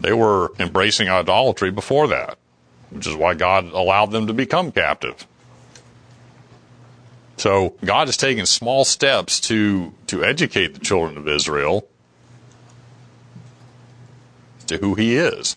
[0.00, 2.36] They were embracing idolatry before that,
[2.90, 5.26] which is why God allowed them to become captive
[7.36, 11.88] So God has taken small steps to, to educate the children of Israel
[14.66, 15.56] to who He is.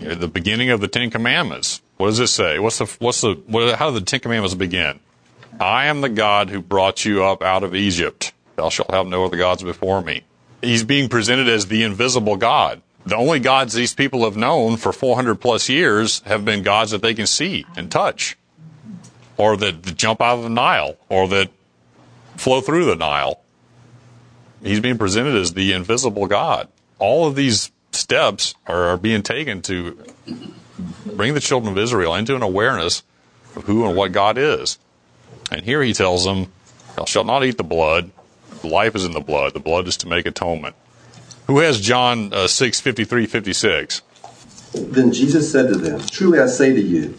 [0.00, 1.80] You know, the beginning of the Ten Commandments.
[1.96, 2.58] What does it say?
[2.58, 5.00] What's the, what's the, what, how do the Ten Commandments begin?
[5.60, 8.32] I am the God who brought you up out of Egypt.
[8.56, 10.22] Thou shalt have no other gods before me.
[10.60, 12.82] He's being presented as the invisible God.
[13.04, 17.02] The only gods these people have known for 400 plus years have been gods that
[17.02, 18.36] they can see and touch,
[19.42, 21.50] or that jump out of the Nile, or that
[22.36, 23.40] flow through the Nile.
[24.62, 26.68] He's being presented as the invisible God.
[27.00, 30.00] All of these steps are, are being taken to
[31.04, 33.02] bring the children of Israel into an awareness
[33.56, 34.78] of who and what God is.
[35.50, 36.52] And here he tells them,
[36.94, 38.12] Thou shalt not eat the blood.
[38.62, 39.54] Life is in the blood.
[39.54, 40.76] The blood is to make atonement.
[41.48, 44.02] Who has John uh, 6, 53, 56?
[44.72, 47.16] Then Jesus said to them, Truly I say to you,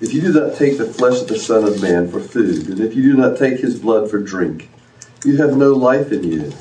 [0.00, 2.80] if you do not take the flesh of the Son of Man for food, and
[2.80, 4.70] if you do not take his blood for drink,
[5.24, 6.52] you have no life in you.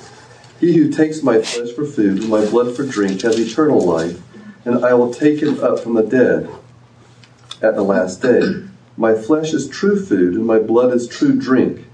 [0.60, 4.22] He who takes my flesh for food and my blood for drink has eternal life,
[4.66, 6.50] and I will take him up from the dead
[7.62, 8.66] at the last day.
[8.98, 11.86] My flesh is true food, and my blood is true drink.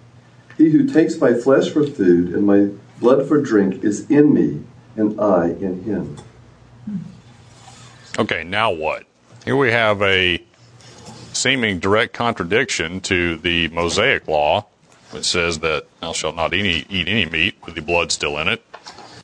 [0.57, 4.63] He who takes my flesh for food and my blood for drink is in me,
[4.95, 6.17] and I in him.
[8.17, 9.03] Okay, now what?
[9.43, 10.41] Here we have a
[11.45, 14.65] seeming direct contradiction to the Mosaic law,
[15.11, 18.47] which says that thou shalt not eat, eat any meat with the blood still in
[18.47, 18.65] it.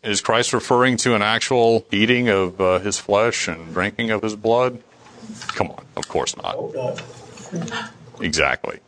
[0.04, 4.36] Is Christ referring to an actual eating of uh, his flesh and drinking of his
[4.36, 4.84] blood?
[5.48, 6.58] Come on, of course not.
[8.20, 8.82] Exactly.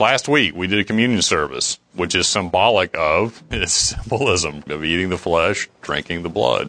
[0.00, 5.10] Last week we did a communion service, which is symbolic of its symbolism of eating
[5.10, 6.68] the flesh, drinking the blood.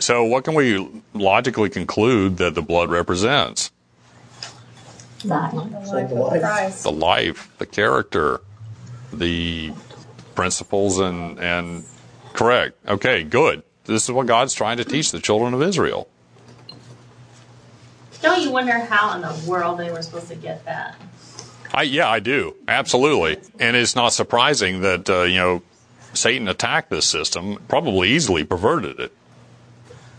[0.00, 3.70] So, what can we logically conclude that the blood represents?
[5.24, 5.52] Life.
[6.82, 8.40] The life, the character,
[9.12, 9.72] the
[10.34, 11.84] principles, and and
[12.32, 12.76] correct.
[12.86, 13.62] Okay, good.
[13.84, 16.08] This is what God's trying to teach the children of Israel.
[18.20, 20.96] Don't you wonder how in the world they were supposed to get that?
[21.72, 22.54] I, yeah, I do.
[22.66, 23.38] Absolutely.
[23.60, 25.62] And it's not surprising that, uh, you know,
[26.14, 29.12] Satan attacked this system, probably easily perverted it.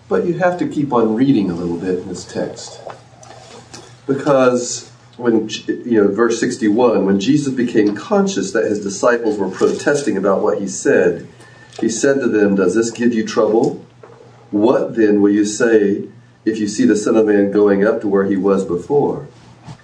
[0.10, 2.82] But you have to keep on reading a little bit in this text.
[4.08, 10.18] Because when, you know, verse 61, when Jesus became conscious that his disciples were protesting
[10.18, 11.28] about what he said,
[11.80, 13.86] he said to them, Does this give you trouble?
[14.52, 16.08] What then will you say
[16.44, 19.28] if you see the Son of Man going up to where he was before?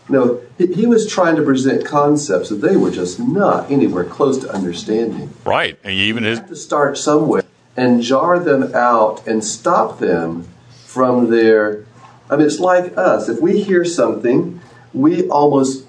[0.07, 4.51] No, he, was trying to present concepts that they were just not anywhere close to
[4.51, 5.33] understanding.
[5.43, 5.79] Right.
[5.83, 6.39] And even his.
[6.41, 7.43] to start somewhere
[7.77, 10.47] and jar them out and stop them
[10.85, 11.85] from their.
[12.29, 13.29] I mean, it's like us.
[13.29, 14.61] If we hear something,
[14.93, 15.85] we almost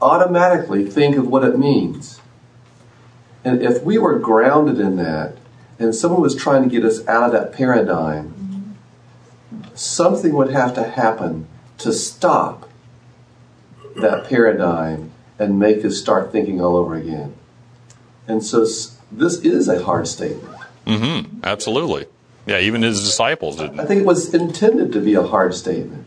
[0.00, 2.20] automatically think of what it means.
[3.44, 5.36] And if we were grounded in that,
[5.78, 8.76] and someone was trying to get us out of that paradigm,
[9.74, 11.46] something would have to happen
[11.78, 12.68] to stop
[13.96, 17.34] that paradigm and make us start thinking all over again.
[18.26, 18.66] And so
[19.12, 20.57] this is a hard statement.
[20.88, 21.40] Mm-hmm.
[21.44, 22.06] Absolutely.
[22.46, 23.78] Yeah, even his disciples didn't.
[23.78, 26.06] I think it was intended to be a hard statement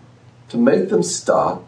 [0.50, 1.68] to make them stop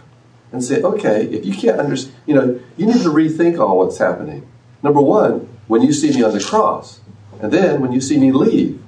[0.51, 3.99] and say, okay, if you can't understand, you know, you need to rethink all what's
[3.99, 4.47] happening.
[4.81, 6.99] Number one, when you see me on the cross,
[7.39, 8.81] and then when you see me leave,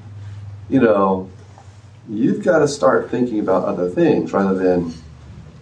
[0.70, 1.30] you know,
[2.10, 4.94] you've got to start thinking about other things rather than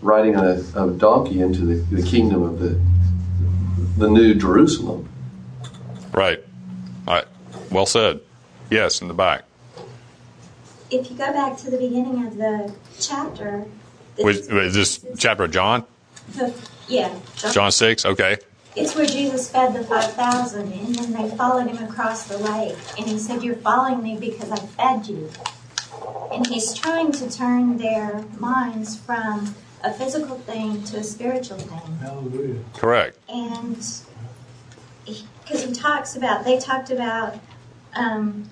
[0.02, 2.80] riding on a, a donkey into the, the kingdom of the
[3.98, 5.08] the new Jerusalem.
[6.12, 6.44] Right.
[7.08, 7.28] All right.
[7.70, 8.22] Well said.
[8.74, 9.44] Yes, in the back.
[10.90, 13.66] If you go back to the beginning of the chapter,
[14.16, 15.84] this Wait, is- wait, is this chapter of John?
[16.34, 16.52] the-
[16.88, 17.14] yeah,
[17.52, 18.04] John 6?
[18.04, 18.38] Okay.
[18.76, 22.76] It's where Jesus fed the 5,000 and then they followed him across the lake.
[22.98, 25.30] And he said, You're following me because I fed you.
[26.32, 31.98] And he's trying to turn their minds from a physical thing to a spiritual thing.
[32.02, 32.64] Hallelujah.
[32.74, 33.20] Correct.
[33.30, 33.78] And
[35.06, 37.40] because he talks about, they talked about
[37.96, 38.50] um,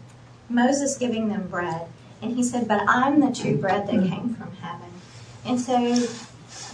[0.54, 1.88] Moses giving them bread.
[2.22, 4.90] And he said, But I'm the true bread that came from heaven.
[5.46, 6.08] And so,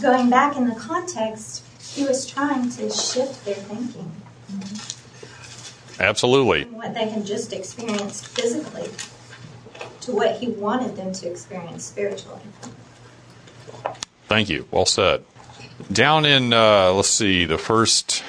[0.01, 1.63] going back in the context,
[1.95, 4.11] he was trying to shift their thinking
[5.99, 6.63] Absolutely.
[6.63, 8.89] from what they had just experienced physically
[10.01, 12.41] to what he wanted them to experience spiritually.
[14.27, 14.67] Thank you.
[14.69, 15.23] Well said.
[15.91, 18.23] Down in uh, let's see the first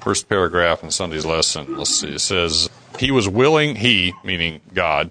[0.00, 1.76] first paragraph in Sunday's lesson.
[1.76, 2.14] Let's see.
[2.14, 2.68] It says
[3.00, 3.76] he was willing.
[3.76, 5.10] He, meaning God,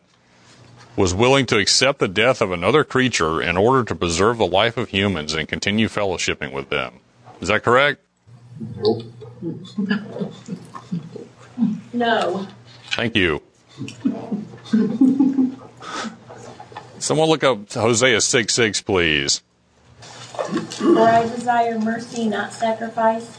[0.95, 4.77] was willing to accept the death of another creature in order to preserve the life
[4.77, 6.99] of humans and continue fellowshipping with them.
[7.41, 8.01] Is that correct?
[8.77, 9.03] Nope.
[11.91, 12.47] No.
[12.91, 13.41] Thank you.
[16.99, 19.41] Someone look up Hosea 6 6, please.
[20.33, 23.37] For I desire mercy, not sacrifice,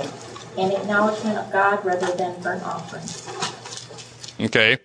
[0.59, 3.29] and acknowledgement of God rather than burnt offerings.
[4.41, 4.79] Okay.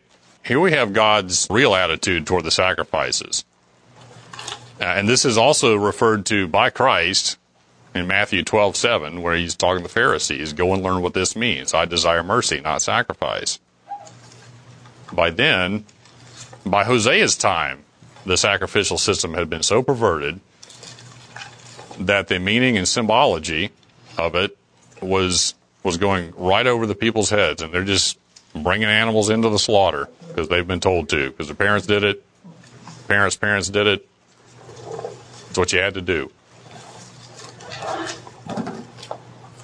[0.46, 3.46] Here we have God's real attitude toward the sacrifices.
[4.80, 7.38] Uh, and this is also referred to by Christ
[7.94, 10.54] in Matthew 12 7, where he's talking to the Pharisees.
[10.54, 11.74] Go and learn what this means.
[11.74, 13.60] I desire mercy, not sacrifice.
[15.14, 15.86] By then,
[16.66, 17.86] by Hosea's time,
[18.26, 20.42] the sacrificial system had been so perverted
[22.00, 23.72] that the meaning and symbology
[24.18, 24.58] of it
[25.02, 28.18] was was going right over the people's heads, and they're just
[28.56, 32.24] bringing animals into the slaughter because they've been told to, because their parents did it,
[33.08, 34.08] parents' parents did it.
[35.50, 36.32] It's what you had to do.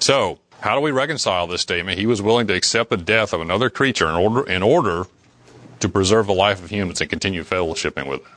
[0.00, 1.98] So, how do we reconcile this statement?
[1.98, 5.04] He was willing to accept the death of another creature in order in order
[5.80, 8.32] to preserve the life of humans and continue fellowshipping with them.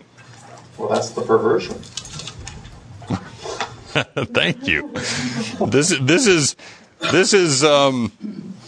[0.78, 1.76] Well, that's the perversion.
[4.34, 4.92] Thank you.
[5.68, 6.56] This this is
[7.12, 8.12] this is um,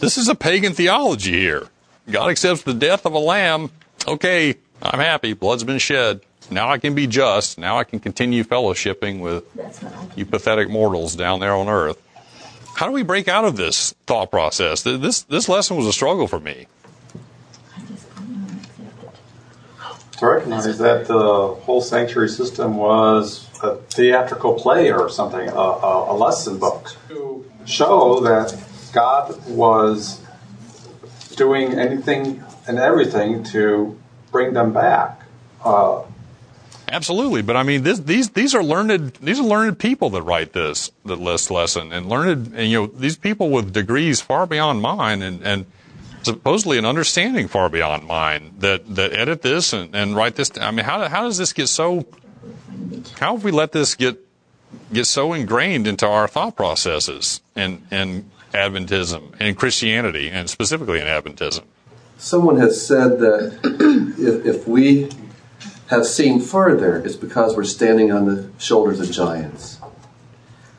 [0.00, 1.68] this is a pagan theology here.
[2.10, 3.70] God accepts the death of a lamb.
[4.06, 5.34] Okay, I'm happy.
[5.34, 6.20] Blood's been shed.
[6.50, 7.58] Now I can be just.
[7.58, 9.44] Now I can continue fellowshipping with
[10.16, 12.02] you pathetic mortals down there on earth.
[12.76, 14.82] How do we break out of this thought process?
[14.82, 16.66] This this lesson was a struggle for me.
[20.18, 26.12] To recognize that the whole sanctuary system was a theatrical play or something, a, a,
[26.12, 28.56] a lesson book, to show that
[28.92, 30.20] God was
[31.38, 33.98] doing anything and everything to
[34.30, 35.22] bring them back.
[35.64, 36.02] Uh,
[36.90, 40.54] Absolutely, but I mean, this, these these are learned these are learned people that write
[40.54, 44.80] this that list lesson, and learned and you know these people with degrees far beyond
[44.80, 45.66] mine, and and
[46.22, 50.50] supposedly an understanding far beyond mine that that edit this and, and write this.
[50.58, 52.06] I mean, how how does this get so?
[53.18, 54.18] How have we let this get
[54.90, 61.06] get so ingrained into our thought processes and and Adventism and Christianity, and specifically in
[61.06, 61.62] Adventism?
[62.16, 63.60] Someone has said that
[64.18, 65.08] if, if we
[65.88, 69.78] have seen further, it's because we're standing on the shoulders of giants.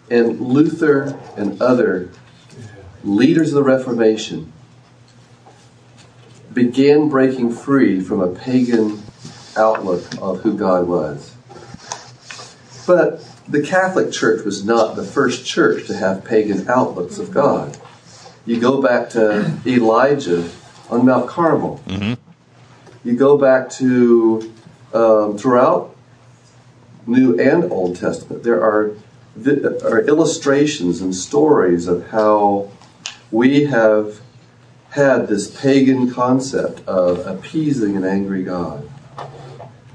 [0.10, 2.10] And Luther and other
[3.04, 4.52] leaders of the Reformation
[6.54, 9.02] began breaking free from a pagan
[9.56, 11.36] outlook of who God was.
[12.86, 17.78] But the Catholic Church was not the first church to have pagan outlooks of God.
[18.46, 20.50] You go back to Elijah
[20.90, 21.82] on Mount Carmel.
[21.88, 22.14] Mm-hmm.
[23.08, 24.54] You go back to
[24.94, 25.96] um, throughout
[27.08, 28.92] New and Old Testament, there are,
[29.84, 32.70] are illustrations and stories of how
[33.32, 34.22] we have
[34.92, 38.90] had this pagan concept of appeasing an angry God.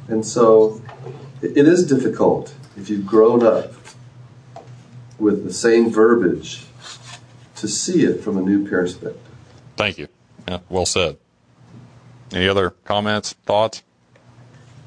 [0.09, 0.83] And so
[1.41, 3.73] it is difficult if you've grown up
[5.19, 6.65] with the same verbiage
[7.57, 9.21] to see it from a new perspective.
[9.77, 10.09] Thank you.
[10.49, 11.17] Yeah, well said.
[12.33, 13.83] Any other comments, thoughts?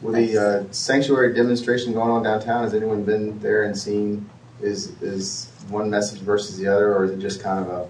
[0.01, 4.29] With the uh, sanctuary demonstration going on downtown, has anyone been there and seen
[4.61, 7.87] is is one message versus the other, or is it just kind of a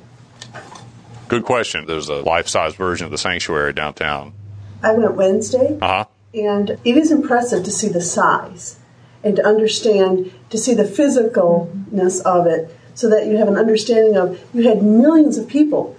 [1.27, 1.85] Good question.
[1.85, 4.33] There's a life-size version of the sanctuary downtown.
[4.81, 6.05] I went Wednesday, Uh huh.
[6.33, 8.77] and it is impressive to see the size
[9.23, 14.15] and to understand, to see the physicalness of it, so that you have an understanding
[14.17, 14.39] of.
[14.53, 15.95] You had millions of people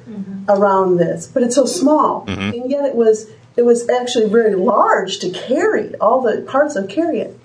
[0.49, 2.63] around this, but it's so small, Mhm.
[2.63, 3.27] and yet it was
[3.57, 7.37] it was actually very large to carry all the parts of carry it.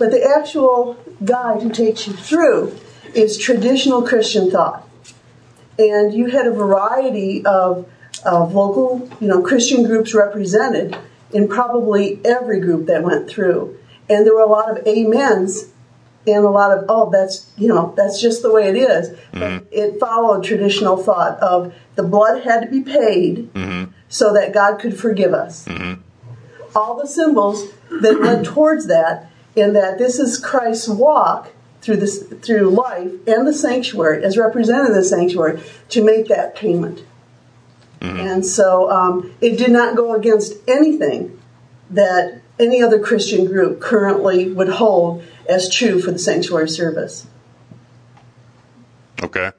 [0.00, 2.72] But the actual guide who takes you through
[3.14, 4.84] is traditional Christian thought
[5.78, 7.86] and you had a variety of,
[8.24, 10.96] of local, you know, Christian groups represented
[11.32, 13.76] in probably every group that went through.
[14.10, 15.70] And there were a lot of amens
[16.26, 19.16] and a lot of, oh, that's, you know, that's just the way it is.
[19.32, 23.92] But it followed traditional thought of the blood had to be paid Mm-hmm.
[24.08, 25.66] so that God could forgive us.
[25.66, 26.02] Mm-hmm.
[26.76, 32.22] All the symbols that led towards that, in that this is Christ's walk through this
[32.42, 37.02] through life and the sanctuary as represented in the sanctuary to make that payment.
[38.02, 41.38] And so um, it did not go against anything
[41.90, 47.26] that any other Christian group currently would hold as true for the sanctuary service.
[49.22, 49.50] Okay.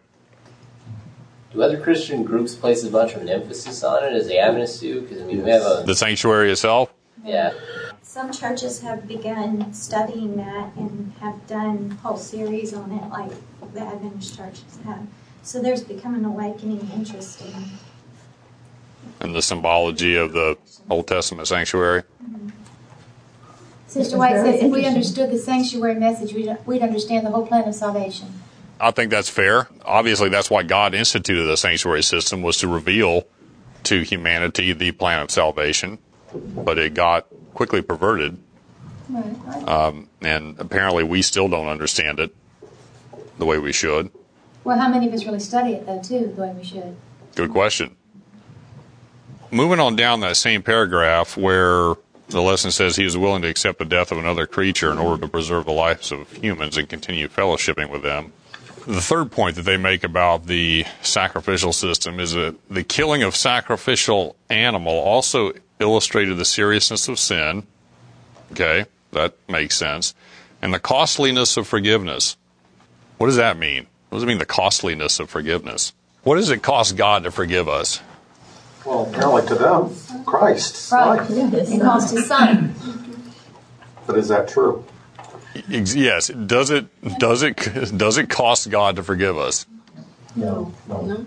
[1.53, 4.79] Do other Christian groups place as much of an emphasis on it as the Adventists
[4.79, 5.01] do?
[5.01, 6.93] Because I mean, we have a The sanctuary itself.
[7.25, 7.53] yeah.
[8.01, 13.31] Some churches have begun studying that and have done whole series on it, like
[13.73, 15.07] the Adventist churches have.
[15.43, 17.53] So there's become an awakening interest in
[19.21, 20.57] And the symbology of the
[20.89, 22.03] Old Testament sanctuary.
[22.23, 22.49] Mm-hmm.
[23.91, 27.67] Sister White says if we understood the sanctuary message, we'd, we'd understand the whole plan
[27.67, 28.29] of salvation.
[28.79, 29.67] I think that's fair.
[29.83, 33.27] Obviously, that's why God instituted the sanctuary system was to reveal
[33.83, 35.99] to humanity the plan of salvation,
[36.33, 38.37] but it got quickly perverted,
[39.09, 39.67] Right.
[39.67, 42.33] um, and apparently we still don't understand it
[43.39, 44.09] the way we should.
[44.63, 46.95] Well, how many of us really study it, though, too, the way we should?
[47.35, 47.97] Good question.
[49.51, 51.95] Moving on down that same paragraph where
[52.31, 55.21] the lesson says he is willing to accept the death of another creature in order
[55.21, 58.33] to preserve the lives of humans and continue fellowshipping with them.
[58.87, 63.35] The third point that they make about the sacrificial system is that the killing of
[63.35, 67.67] sacrificial animal also illustrated the seriousness of sin.
[68.51, 70.15] Okay, that makes sense.
[70.61, 72.37] And the costliness of forgiveness.
[73.17, 73.85] What does that mean?
[74.09, 75.93] What does it mean, the costliness of forgiveness?
[76.23, 78.01] What does it cost God to forgive us?
[78.85, 80.91] Well, apparently to them, Christ.
[80.91, 81.29] Right.
[81.29, 82.75] It cost his son.
[84.07, 84.83] But is that true?
[85.67, 86.27] Yes.
[86.27, 86.87] Does it
[87.19, 89.65] does it does it cost God to forgive us?
[90.35, 90.73] No.
[90.87, 91.25] No.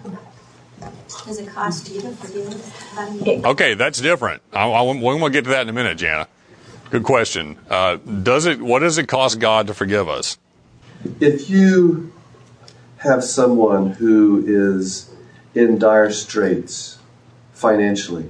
[1.27, 3.45] Does it cost you to forgive?
[3.47, 4.43] Okay, that's different.
[4.53, 6.29] I, I, we're going to get to that in a minute, Jana.
[6.91, 7.59] Good question.
[7.71, 8.61] Uh, does it?
[8.61, 10.39] What does it cost God to forgive us?
[11.21, 12.13] If you
[12.99, 15.11] have someone who is
[15.55, 16.99] in dire straits
[17.65, 18.29] financially,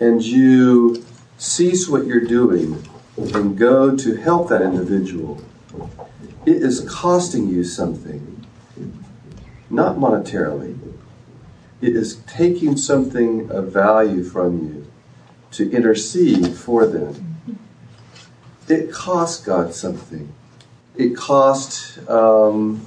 [0.00, 1.04] and you
[1.38, 2.84] cease what you're doing
[3.16, 5.40] and go to help that individual,
[6.44, 8.44] it is costing you something,
[9.70, 10.76] not monetarily.
[11.80, 14.90] It is taking something of value from you
[15.52, 17.36] to intercede for them.
[18.66, 20.34] It costs God something.
[20.96, 22.84] It costs, um,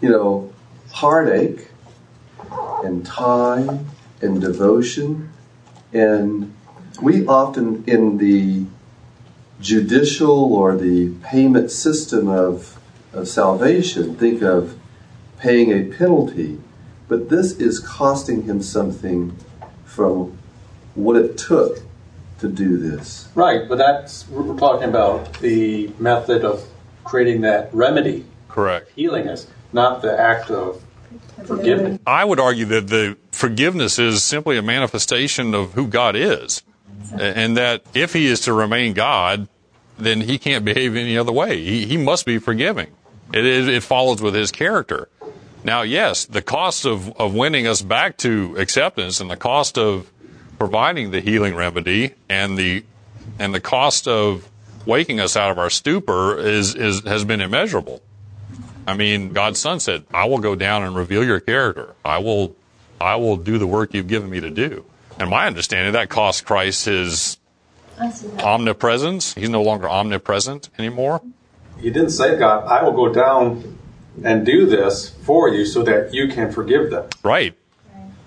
[0.00, 0.50] you know,
[0.92, 1.68] heartache
[2.84, 3.86] and time
[4.20, 5.30] and devotion.
[5.92, 6.54] And
[7.00, 8.64] we often, in the
[9.60, 12.78] judicial or the payment system of,
[13.12, 14.78] of salvation, think of
[15.38, 16.58] paying a penalty.
[17.08, 19.36] But this is costing him something
[19.84, 20.38] from
[20.94, 21.82] what it took
[22.40, 23.28] to do this.
[23.34, 26.66] Right, but that's we're talking about the method of
[27.04, 28.90] creating that remedy, Correct.
[28.94, 30.82] healing us, not the act of
[31.46, 32.00] forgiving.
[32.06, 36.62] I would argue that the forgiveness is simply a manifestation of who God is,
[37.18, 39.48] and that if He is to remain God,
[39.98, 41.62] then He can't behave any other way.
[41.62, 42.88] He, he must be forgiving.
[43.32, 45.08] It, it, it follows with His character.
[45.64, 50.10] Now, yes, the cost of, of winning us back to acceptance and the cost of
[50.58, 52.84] providing the healing remedy and the
[53.38, 54.48] and the cost of
[54.86, 58.02] waking us out of our stupor is, is has been immeasurable.
[58.86, 61.94] I mean, God's Son said, "I will go down and reveal your character.
[62.04, 62.56] I will,
[63.00, 64.84] I will do the work you've given me to do."
[65.18, 67.38] And my understanding that cost Christ his
[68.00, 68.44] I see that.
[68.44, 69.34] omnipresence.
[69.34, 71.20] He's no longer omnipresent anymore.
[71.78, 73.78] He didn't say, God, I will go down
[74.24, 77.08] and do this for you so that you can forgive them.
[77.22, 77.54] Right.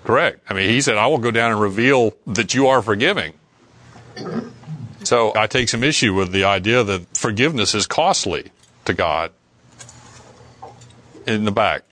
[0.04, 0.40] Correct.
[0.48, 3.32] I mean, he said, "I will go down and reveal that you are forgiving."
[5.04, 8.52] So I take some issue with the idea that forgiveness is costly
[8.84, 9.32] to God.
[11.26, 11.82] In the back,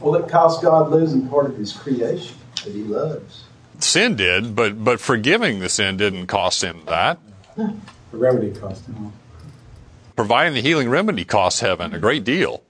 [0.00, 3.44] Well, it cost God losing part of his creation that he loves.
[3.80, 7.18] sin did, but but forgiving the sin didn't cost him that.
[7.56, 7.74] The
[8.12, 9.12] remedy cost him.
[10.14, 12.62] providing the healing remedy costs heaven a great deal.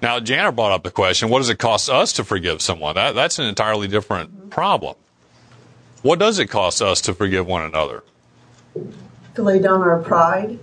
[0.00, 2.94] Now, Jana brought up the question what does it cost us to forgive someone?
[2.96, 4.96] That, that's an entirely different problem.
[6.02, 8.02] What does it cost us to forgive one another?
[9.34, 10.58] To lay down our pride.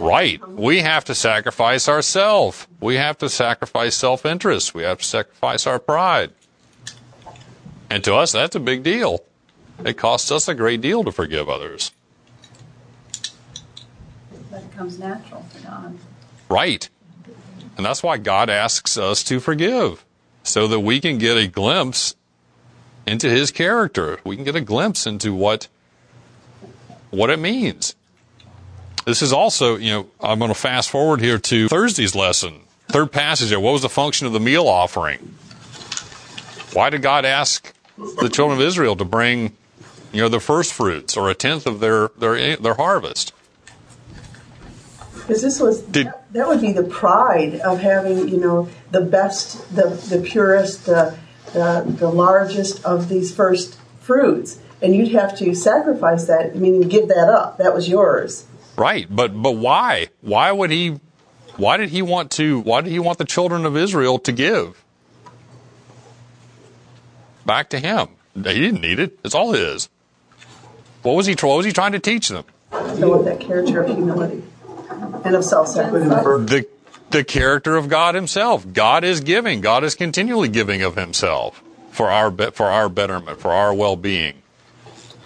[0.00, 0.46] Right.
[0.48, 2.68] We have to sacrifice ourselves.
[2.80, 4.72] We have to sacrifice self interest.
[4.72, 6.30] We have to sacrifice our pride.
[7.90, 9.24] And to us, that's a big deal.
[9.84, 11.90] It costs us a great deal to forgive others.
[14.50, 15.98] But it comes natural to God.
[16.48, 16.88] Right.
[17.76, 20.04] And that's why God asks us to forgive,
[20.42, 22.14] so that we can get a glimpse
[23.06, 24.20] into his character.
[24.24, 25.68] We can get a glimpse into what
[27.12, 27.94] what it means.
[29.04, 32.60] This is also, you know, I'm going to fast forward here to Thursday's lesson.
[32.88, 33.60] Third passage there.
[33.60, 35.34] What was the function of the meal offering?
[36.72, 39.56] Why did God ask the children of Israel to bring,
[40.12, 43.32] you know, the first fruits or a tenth of their their their harvest?
[45.14, 49.74] Because this was that, that would be the pride of having you know the best,
[49.74, 51.16] the the purest, the
[51.52, 57.08] the, the largest of these first fruits, and you'd have to sacrifice that, meaning give
[57.08, 57.58] that up.
[57.58, 58.46] That was yours.
[58.76, 60.08] Right, but but why?
[60.20, 60.98] Why would he
[61.56, 62.60] Why did he want to?
[62.60, 64.82] Why did he want the children of Israel to give
[67.44, 68.08] back to him?
[68.34, 69.18] He didn't need it.
[69.24, 69.88] It's all his.
[71.02, 71.34] What was he?
[71.34, 72.44] What was he trying to teach them?
[72.70, 74.42] They want that character of humility
[75.24, 76.24] and of self-sacrifice.
[76.24, 76.66] The
[77.10, 78.72] the character of God Himself.
[78.72, 79.60] God is giving.
[79.60, 84.41] God is continually giving of Himself for our for our betterment, for our well-being.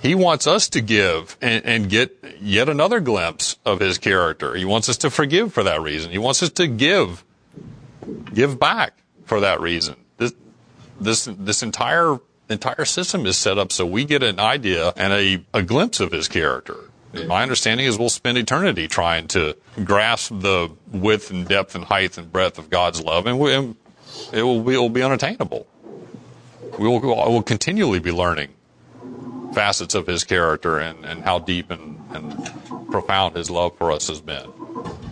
[0.07, 4.55] He wants us to give and, and get yet another glimpse of His character.
[4.55, 6.13] He wants us to forgive for that reason.
[6.13, 7.25] He wants us to give,
[8.33, 9.97] give back for that reason.
[10.17, 10.33] This
[11.01, 15.45] this this entire entire system is set up so we get an idea and a,
[15.53, 16.77] a glimpse of His character.
[17.27, 22.17] My understanding is we'll spend eternity trying to grasp the width and depth and height
[22.17, 23.75] and breadth of God's love, and, we, and
[24.33, 25.67] it will be, it will be unattainable.
[26.79, 28.51] We will, we will continually be learning
[29.57, 34.09] facets of His character and, and how deep and, and profound His love for us
[34.09, 34.45] has been.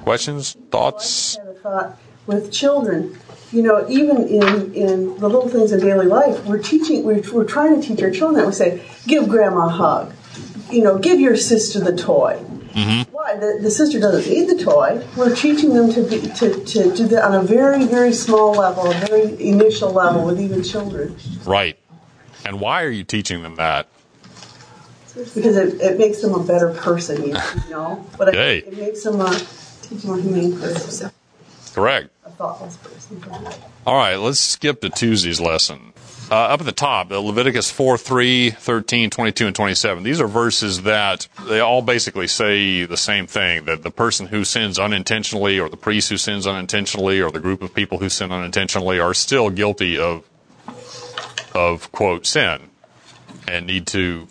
[0.02, 1.38] Questions, thoughts?
[1.38, 3.18] I had a thought with children.
[3.52, 7.46] You know, even in, in the little things of daily life, we're teaching, we're, we're
[7.46, 10.12] trying to teach our children that we say, give grandma a hug.
[10.70, 12.38] You know, give your sister the toy.
[12.72, 13.12] Mm-hmm.
[13.12, 13.36] Why?
[13.36, 15.06] The, the sister doesn't need the toy.
[15.16, 18.90] We're teaching them to, be, to, to do that on a very, very small level,
[18.90, 21.16] a very initial level with even children.
[21.46, 21.78] Right.
[22.44, 23.88] And why are you teaching them that?
[25.14, 27.34] Because it, it makes them a better person, you
[27.70, 28.04] know?
[28.18, 28.58] But Okay.
[28.58, 29.40] it, it makes them a,
[30.04, 31.10] more humane person,
[31.72, 32.10] Correct.
[32.24, 33.22] a thoughtless person.
[33.86, 35.92] All right, let's skip to Tuesday's lesson.
[36.30, 40.02] Uh, up at the top, uh, Leviticus 4, 3, 13, 22, and 27.
[40.02, 44.42] These are verses that they all basically say the same thing that the person who
[44.42, 48.32] sins unintentionally, or the priest who sins unintentionally, or the group of people who sin
[48.32, 50.24] unintentionally are still guilty of,
[51.54, 52.70] of quote, sin
[53.46, 54.26] and need to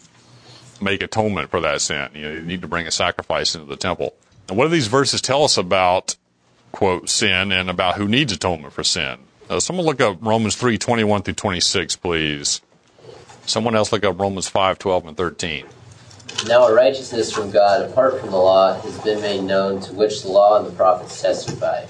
[0.84, 2.10] make atonement for that sin.
[2.14, 4.14] You, know, you need to bring a sacrifice into the temple.
[4.50, 6.16] And what do these verses tell us about
[6.74, 9.20] quote sin and about who needs atonement for sin.
[9.50, 12.62] Uh, someone look up Romans 3, 21 through 26, please.
[13.46, 15.66] Someone else look up Romans 5, 12, and 13.
[16.48, 20.24] Now a righteousness from God apart from the law has been made known, to which
[20.24, 21.86] the law and the prophets testify.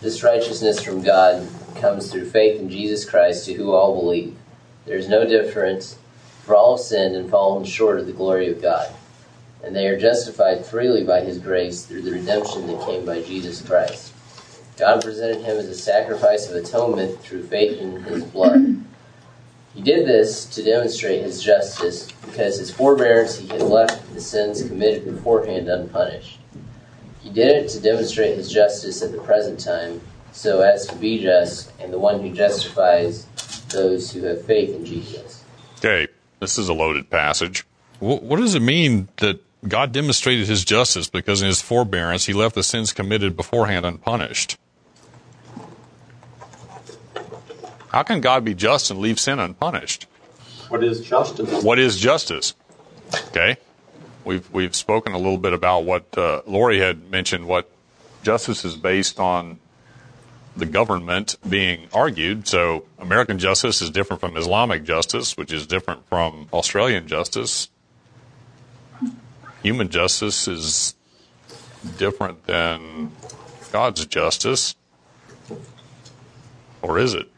[0.00, 4.36] This righteousness from God comes through faith in Jesus Christ, to who all believe.
[4.86, 5.98] There is no difference,
[6.44, 8.92] for all have sinned and fallen short of the glory of God.
[9.62, 13.62] And they are justified freely by his grace through the redemption that came by Jesus
[13.62, 14.12] Christ.
[14.76, 18.84] God presented him as a sacrifice of atonement through faith in his blood.
[19.74, 24.62] He did this to demonstrate his justice, because his forbearance he had left the sins
[24.62, 26.38] committed beforehand unpunished.
[27.20, 30.00] He did it to demonstrate his justice at the present time,
[30.32, 33.26] so as to be just, and the one who justifies
[33.70, 35.43] those who have faith in Jesus.
[36.34, 37.64] Okay, this is a loaded passage.
[37.98, 42.32] Wh- What does it mean that God demonstrated his justice because in his forbearance he
[42.32, 44.58] left the sins committed beforehand unpunished?
[47.88, 50.06] How can God be just and leave sin unpunished?
[50.68, 51.62] What is justice?
[51.62, 52.54] What is justice?
[53.28, 53.56] Okay,
[54.24, 57.46] we've we've spoken a little bit about what uh, Lori had mentioned.
[57.46, 57.70] What
[58.24, 59.60] justice is based on
[60.56, 62.46] the government being argued.
[62.46, 67.68] So American justice is different from Islamic justice, which is different from Australian justice.
[69.62, 70.94] Human justice is
[71.96, 73.12] different than
[73.72, 74.74] God's justice,
[76.82, 77.28] or is it?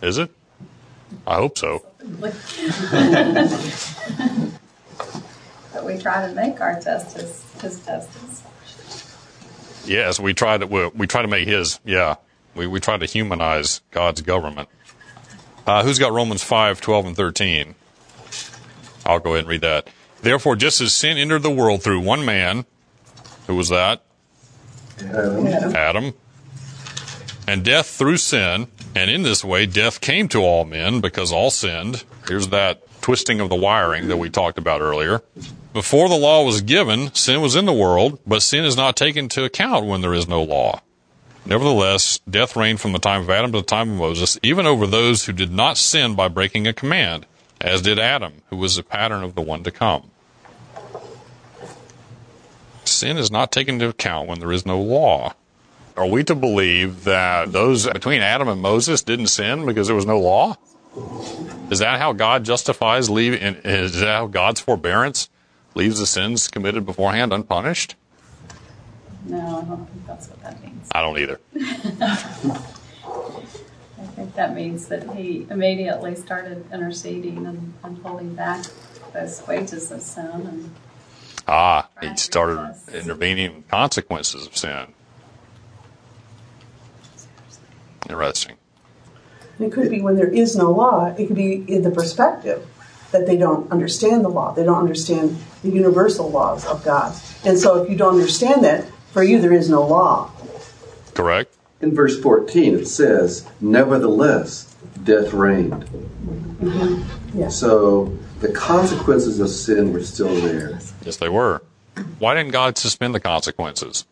[0.00, 0.30] Is it?
[1.26, 1.84] I hope so.
[5.72, 8.42] but we try to make our justice his justice.
[9.84, 11.80] Yes, we try to we, we try to make his.
[11.84, 12.16] Yeah,
[12.54, 14.68] we we try to humanize God's government.
[15.66, 17.74] Uh, who's got Romans 5, 12, and thirteen?
[19.06, 19.88] I'll go ahead and read that.
[20.20, 22.64] Therefore, just as sin entered the world through one man,
[23.46, 24.02] who was that?
[25.00, 25.46] Adam.
[25.46, 26.14] Adam.
[27.48, 31.50] And death through sin, and in this way death came to all men because all
[31.50, 32.04] sinned.
[32.28, 35.22] Here's that twisting of the wiring that we talked about earlier.
[35.72, 39.24] Before the law was given, sin was in the world, but sin is not taken
[39.24, 40.82] into account when there is no law.
[41.46, 44.86] Nevertheless, death reigned from the time of Adam to the time of Moses, even over
[44.86, 47.24] those who did not sin by breaking a command,
[47.60, 50.10] as did Adam, who was the pattern of the one to come.
[52.84, 55.34] Sin is not taken into account when there is no law.
[55.96, 60.06] Are we to believe that those between Adam and Moses didn't sin because there was
[60.06, 60.56] no law?
[61.70, 63.34] Is that how God justifies leave?
[63.34, 65.30] Is that how God's forbearance
[65.74, 67.96] leaves the sins committed beforehand unpunished?
[69.24, 70.88] No, I don't think that's what that means.
[70.92, 71.40] I don't either.
[74.02, 78.66] I think that means that he immediately started interceding and, and holding back
[79.12, 80.24] those wages of sin.
[80.26, 80.74] And
[81.46, 84.94] Ah, he started intervening in consequences of sin.
[88.08, 88.56] Interesting.
[89.60, 92.66] It could be when there is no law, it could be in the perspective
[93.12, 94.52] that they don't understand the law.
[94.52, 97.14] They don't understand the universal laws of God.
[97.44, 100.30] And so if you don't understand that, for you there is no law.
[101.14, 101.54] Correct.
[101.80, 105.84] In verse 14, it says, Nevertheless, death reigned.
[106.62, 107.38] Mm-hmm.
[107.38, 107.48] Yeah.
[107.48, 110.78] So the consequences of sin were still there.
[111.04, 111.62] Yes, they were.
[112.18, 114.06] Why didn't God suspend the consequences?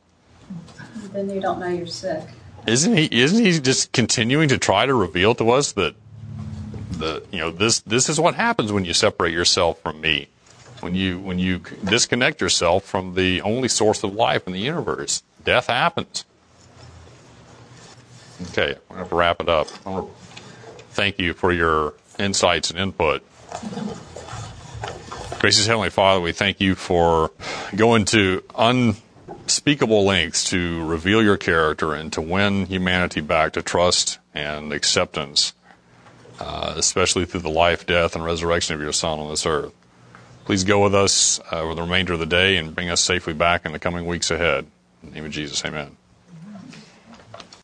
[1.12, 2.22] Then you don't know you're sick.
[2.66, 3.08] Isn't he?
[3.10, 5.94] Isn't he just continuing to try to reveal to us that
[7.00, 10.28] the you know this this is what happens when you separate yourself from me,
[10.80, 15.22] when you when you disconnect yourself from the only source of life in the universe.
[15.44, 16.24] Death happens.
[18.50, 19.68] Okay, we're going to wrap it up.
[19.86, 20.06] I to
[20.90, 23.22] thank you for your insights and input.
[25.40, 27.30] Gracious Heavenly Father, we thank you for
[27.74, 34.18] going to unspeakable lengths to reveal your character and to win humanity back to trust
[34.34, 35.52] and acceptance,
[36.40, 39.72] uh, especially through the life, death, and resurrection of your Son on this earth.
[40.44, 43.34] Please go with us uh, for the remainder of the day and bring us safely
[43.34, 44.66] back in the coming weeks ahead.
[45.02, 45.96] In the name of Jesus, amen.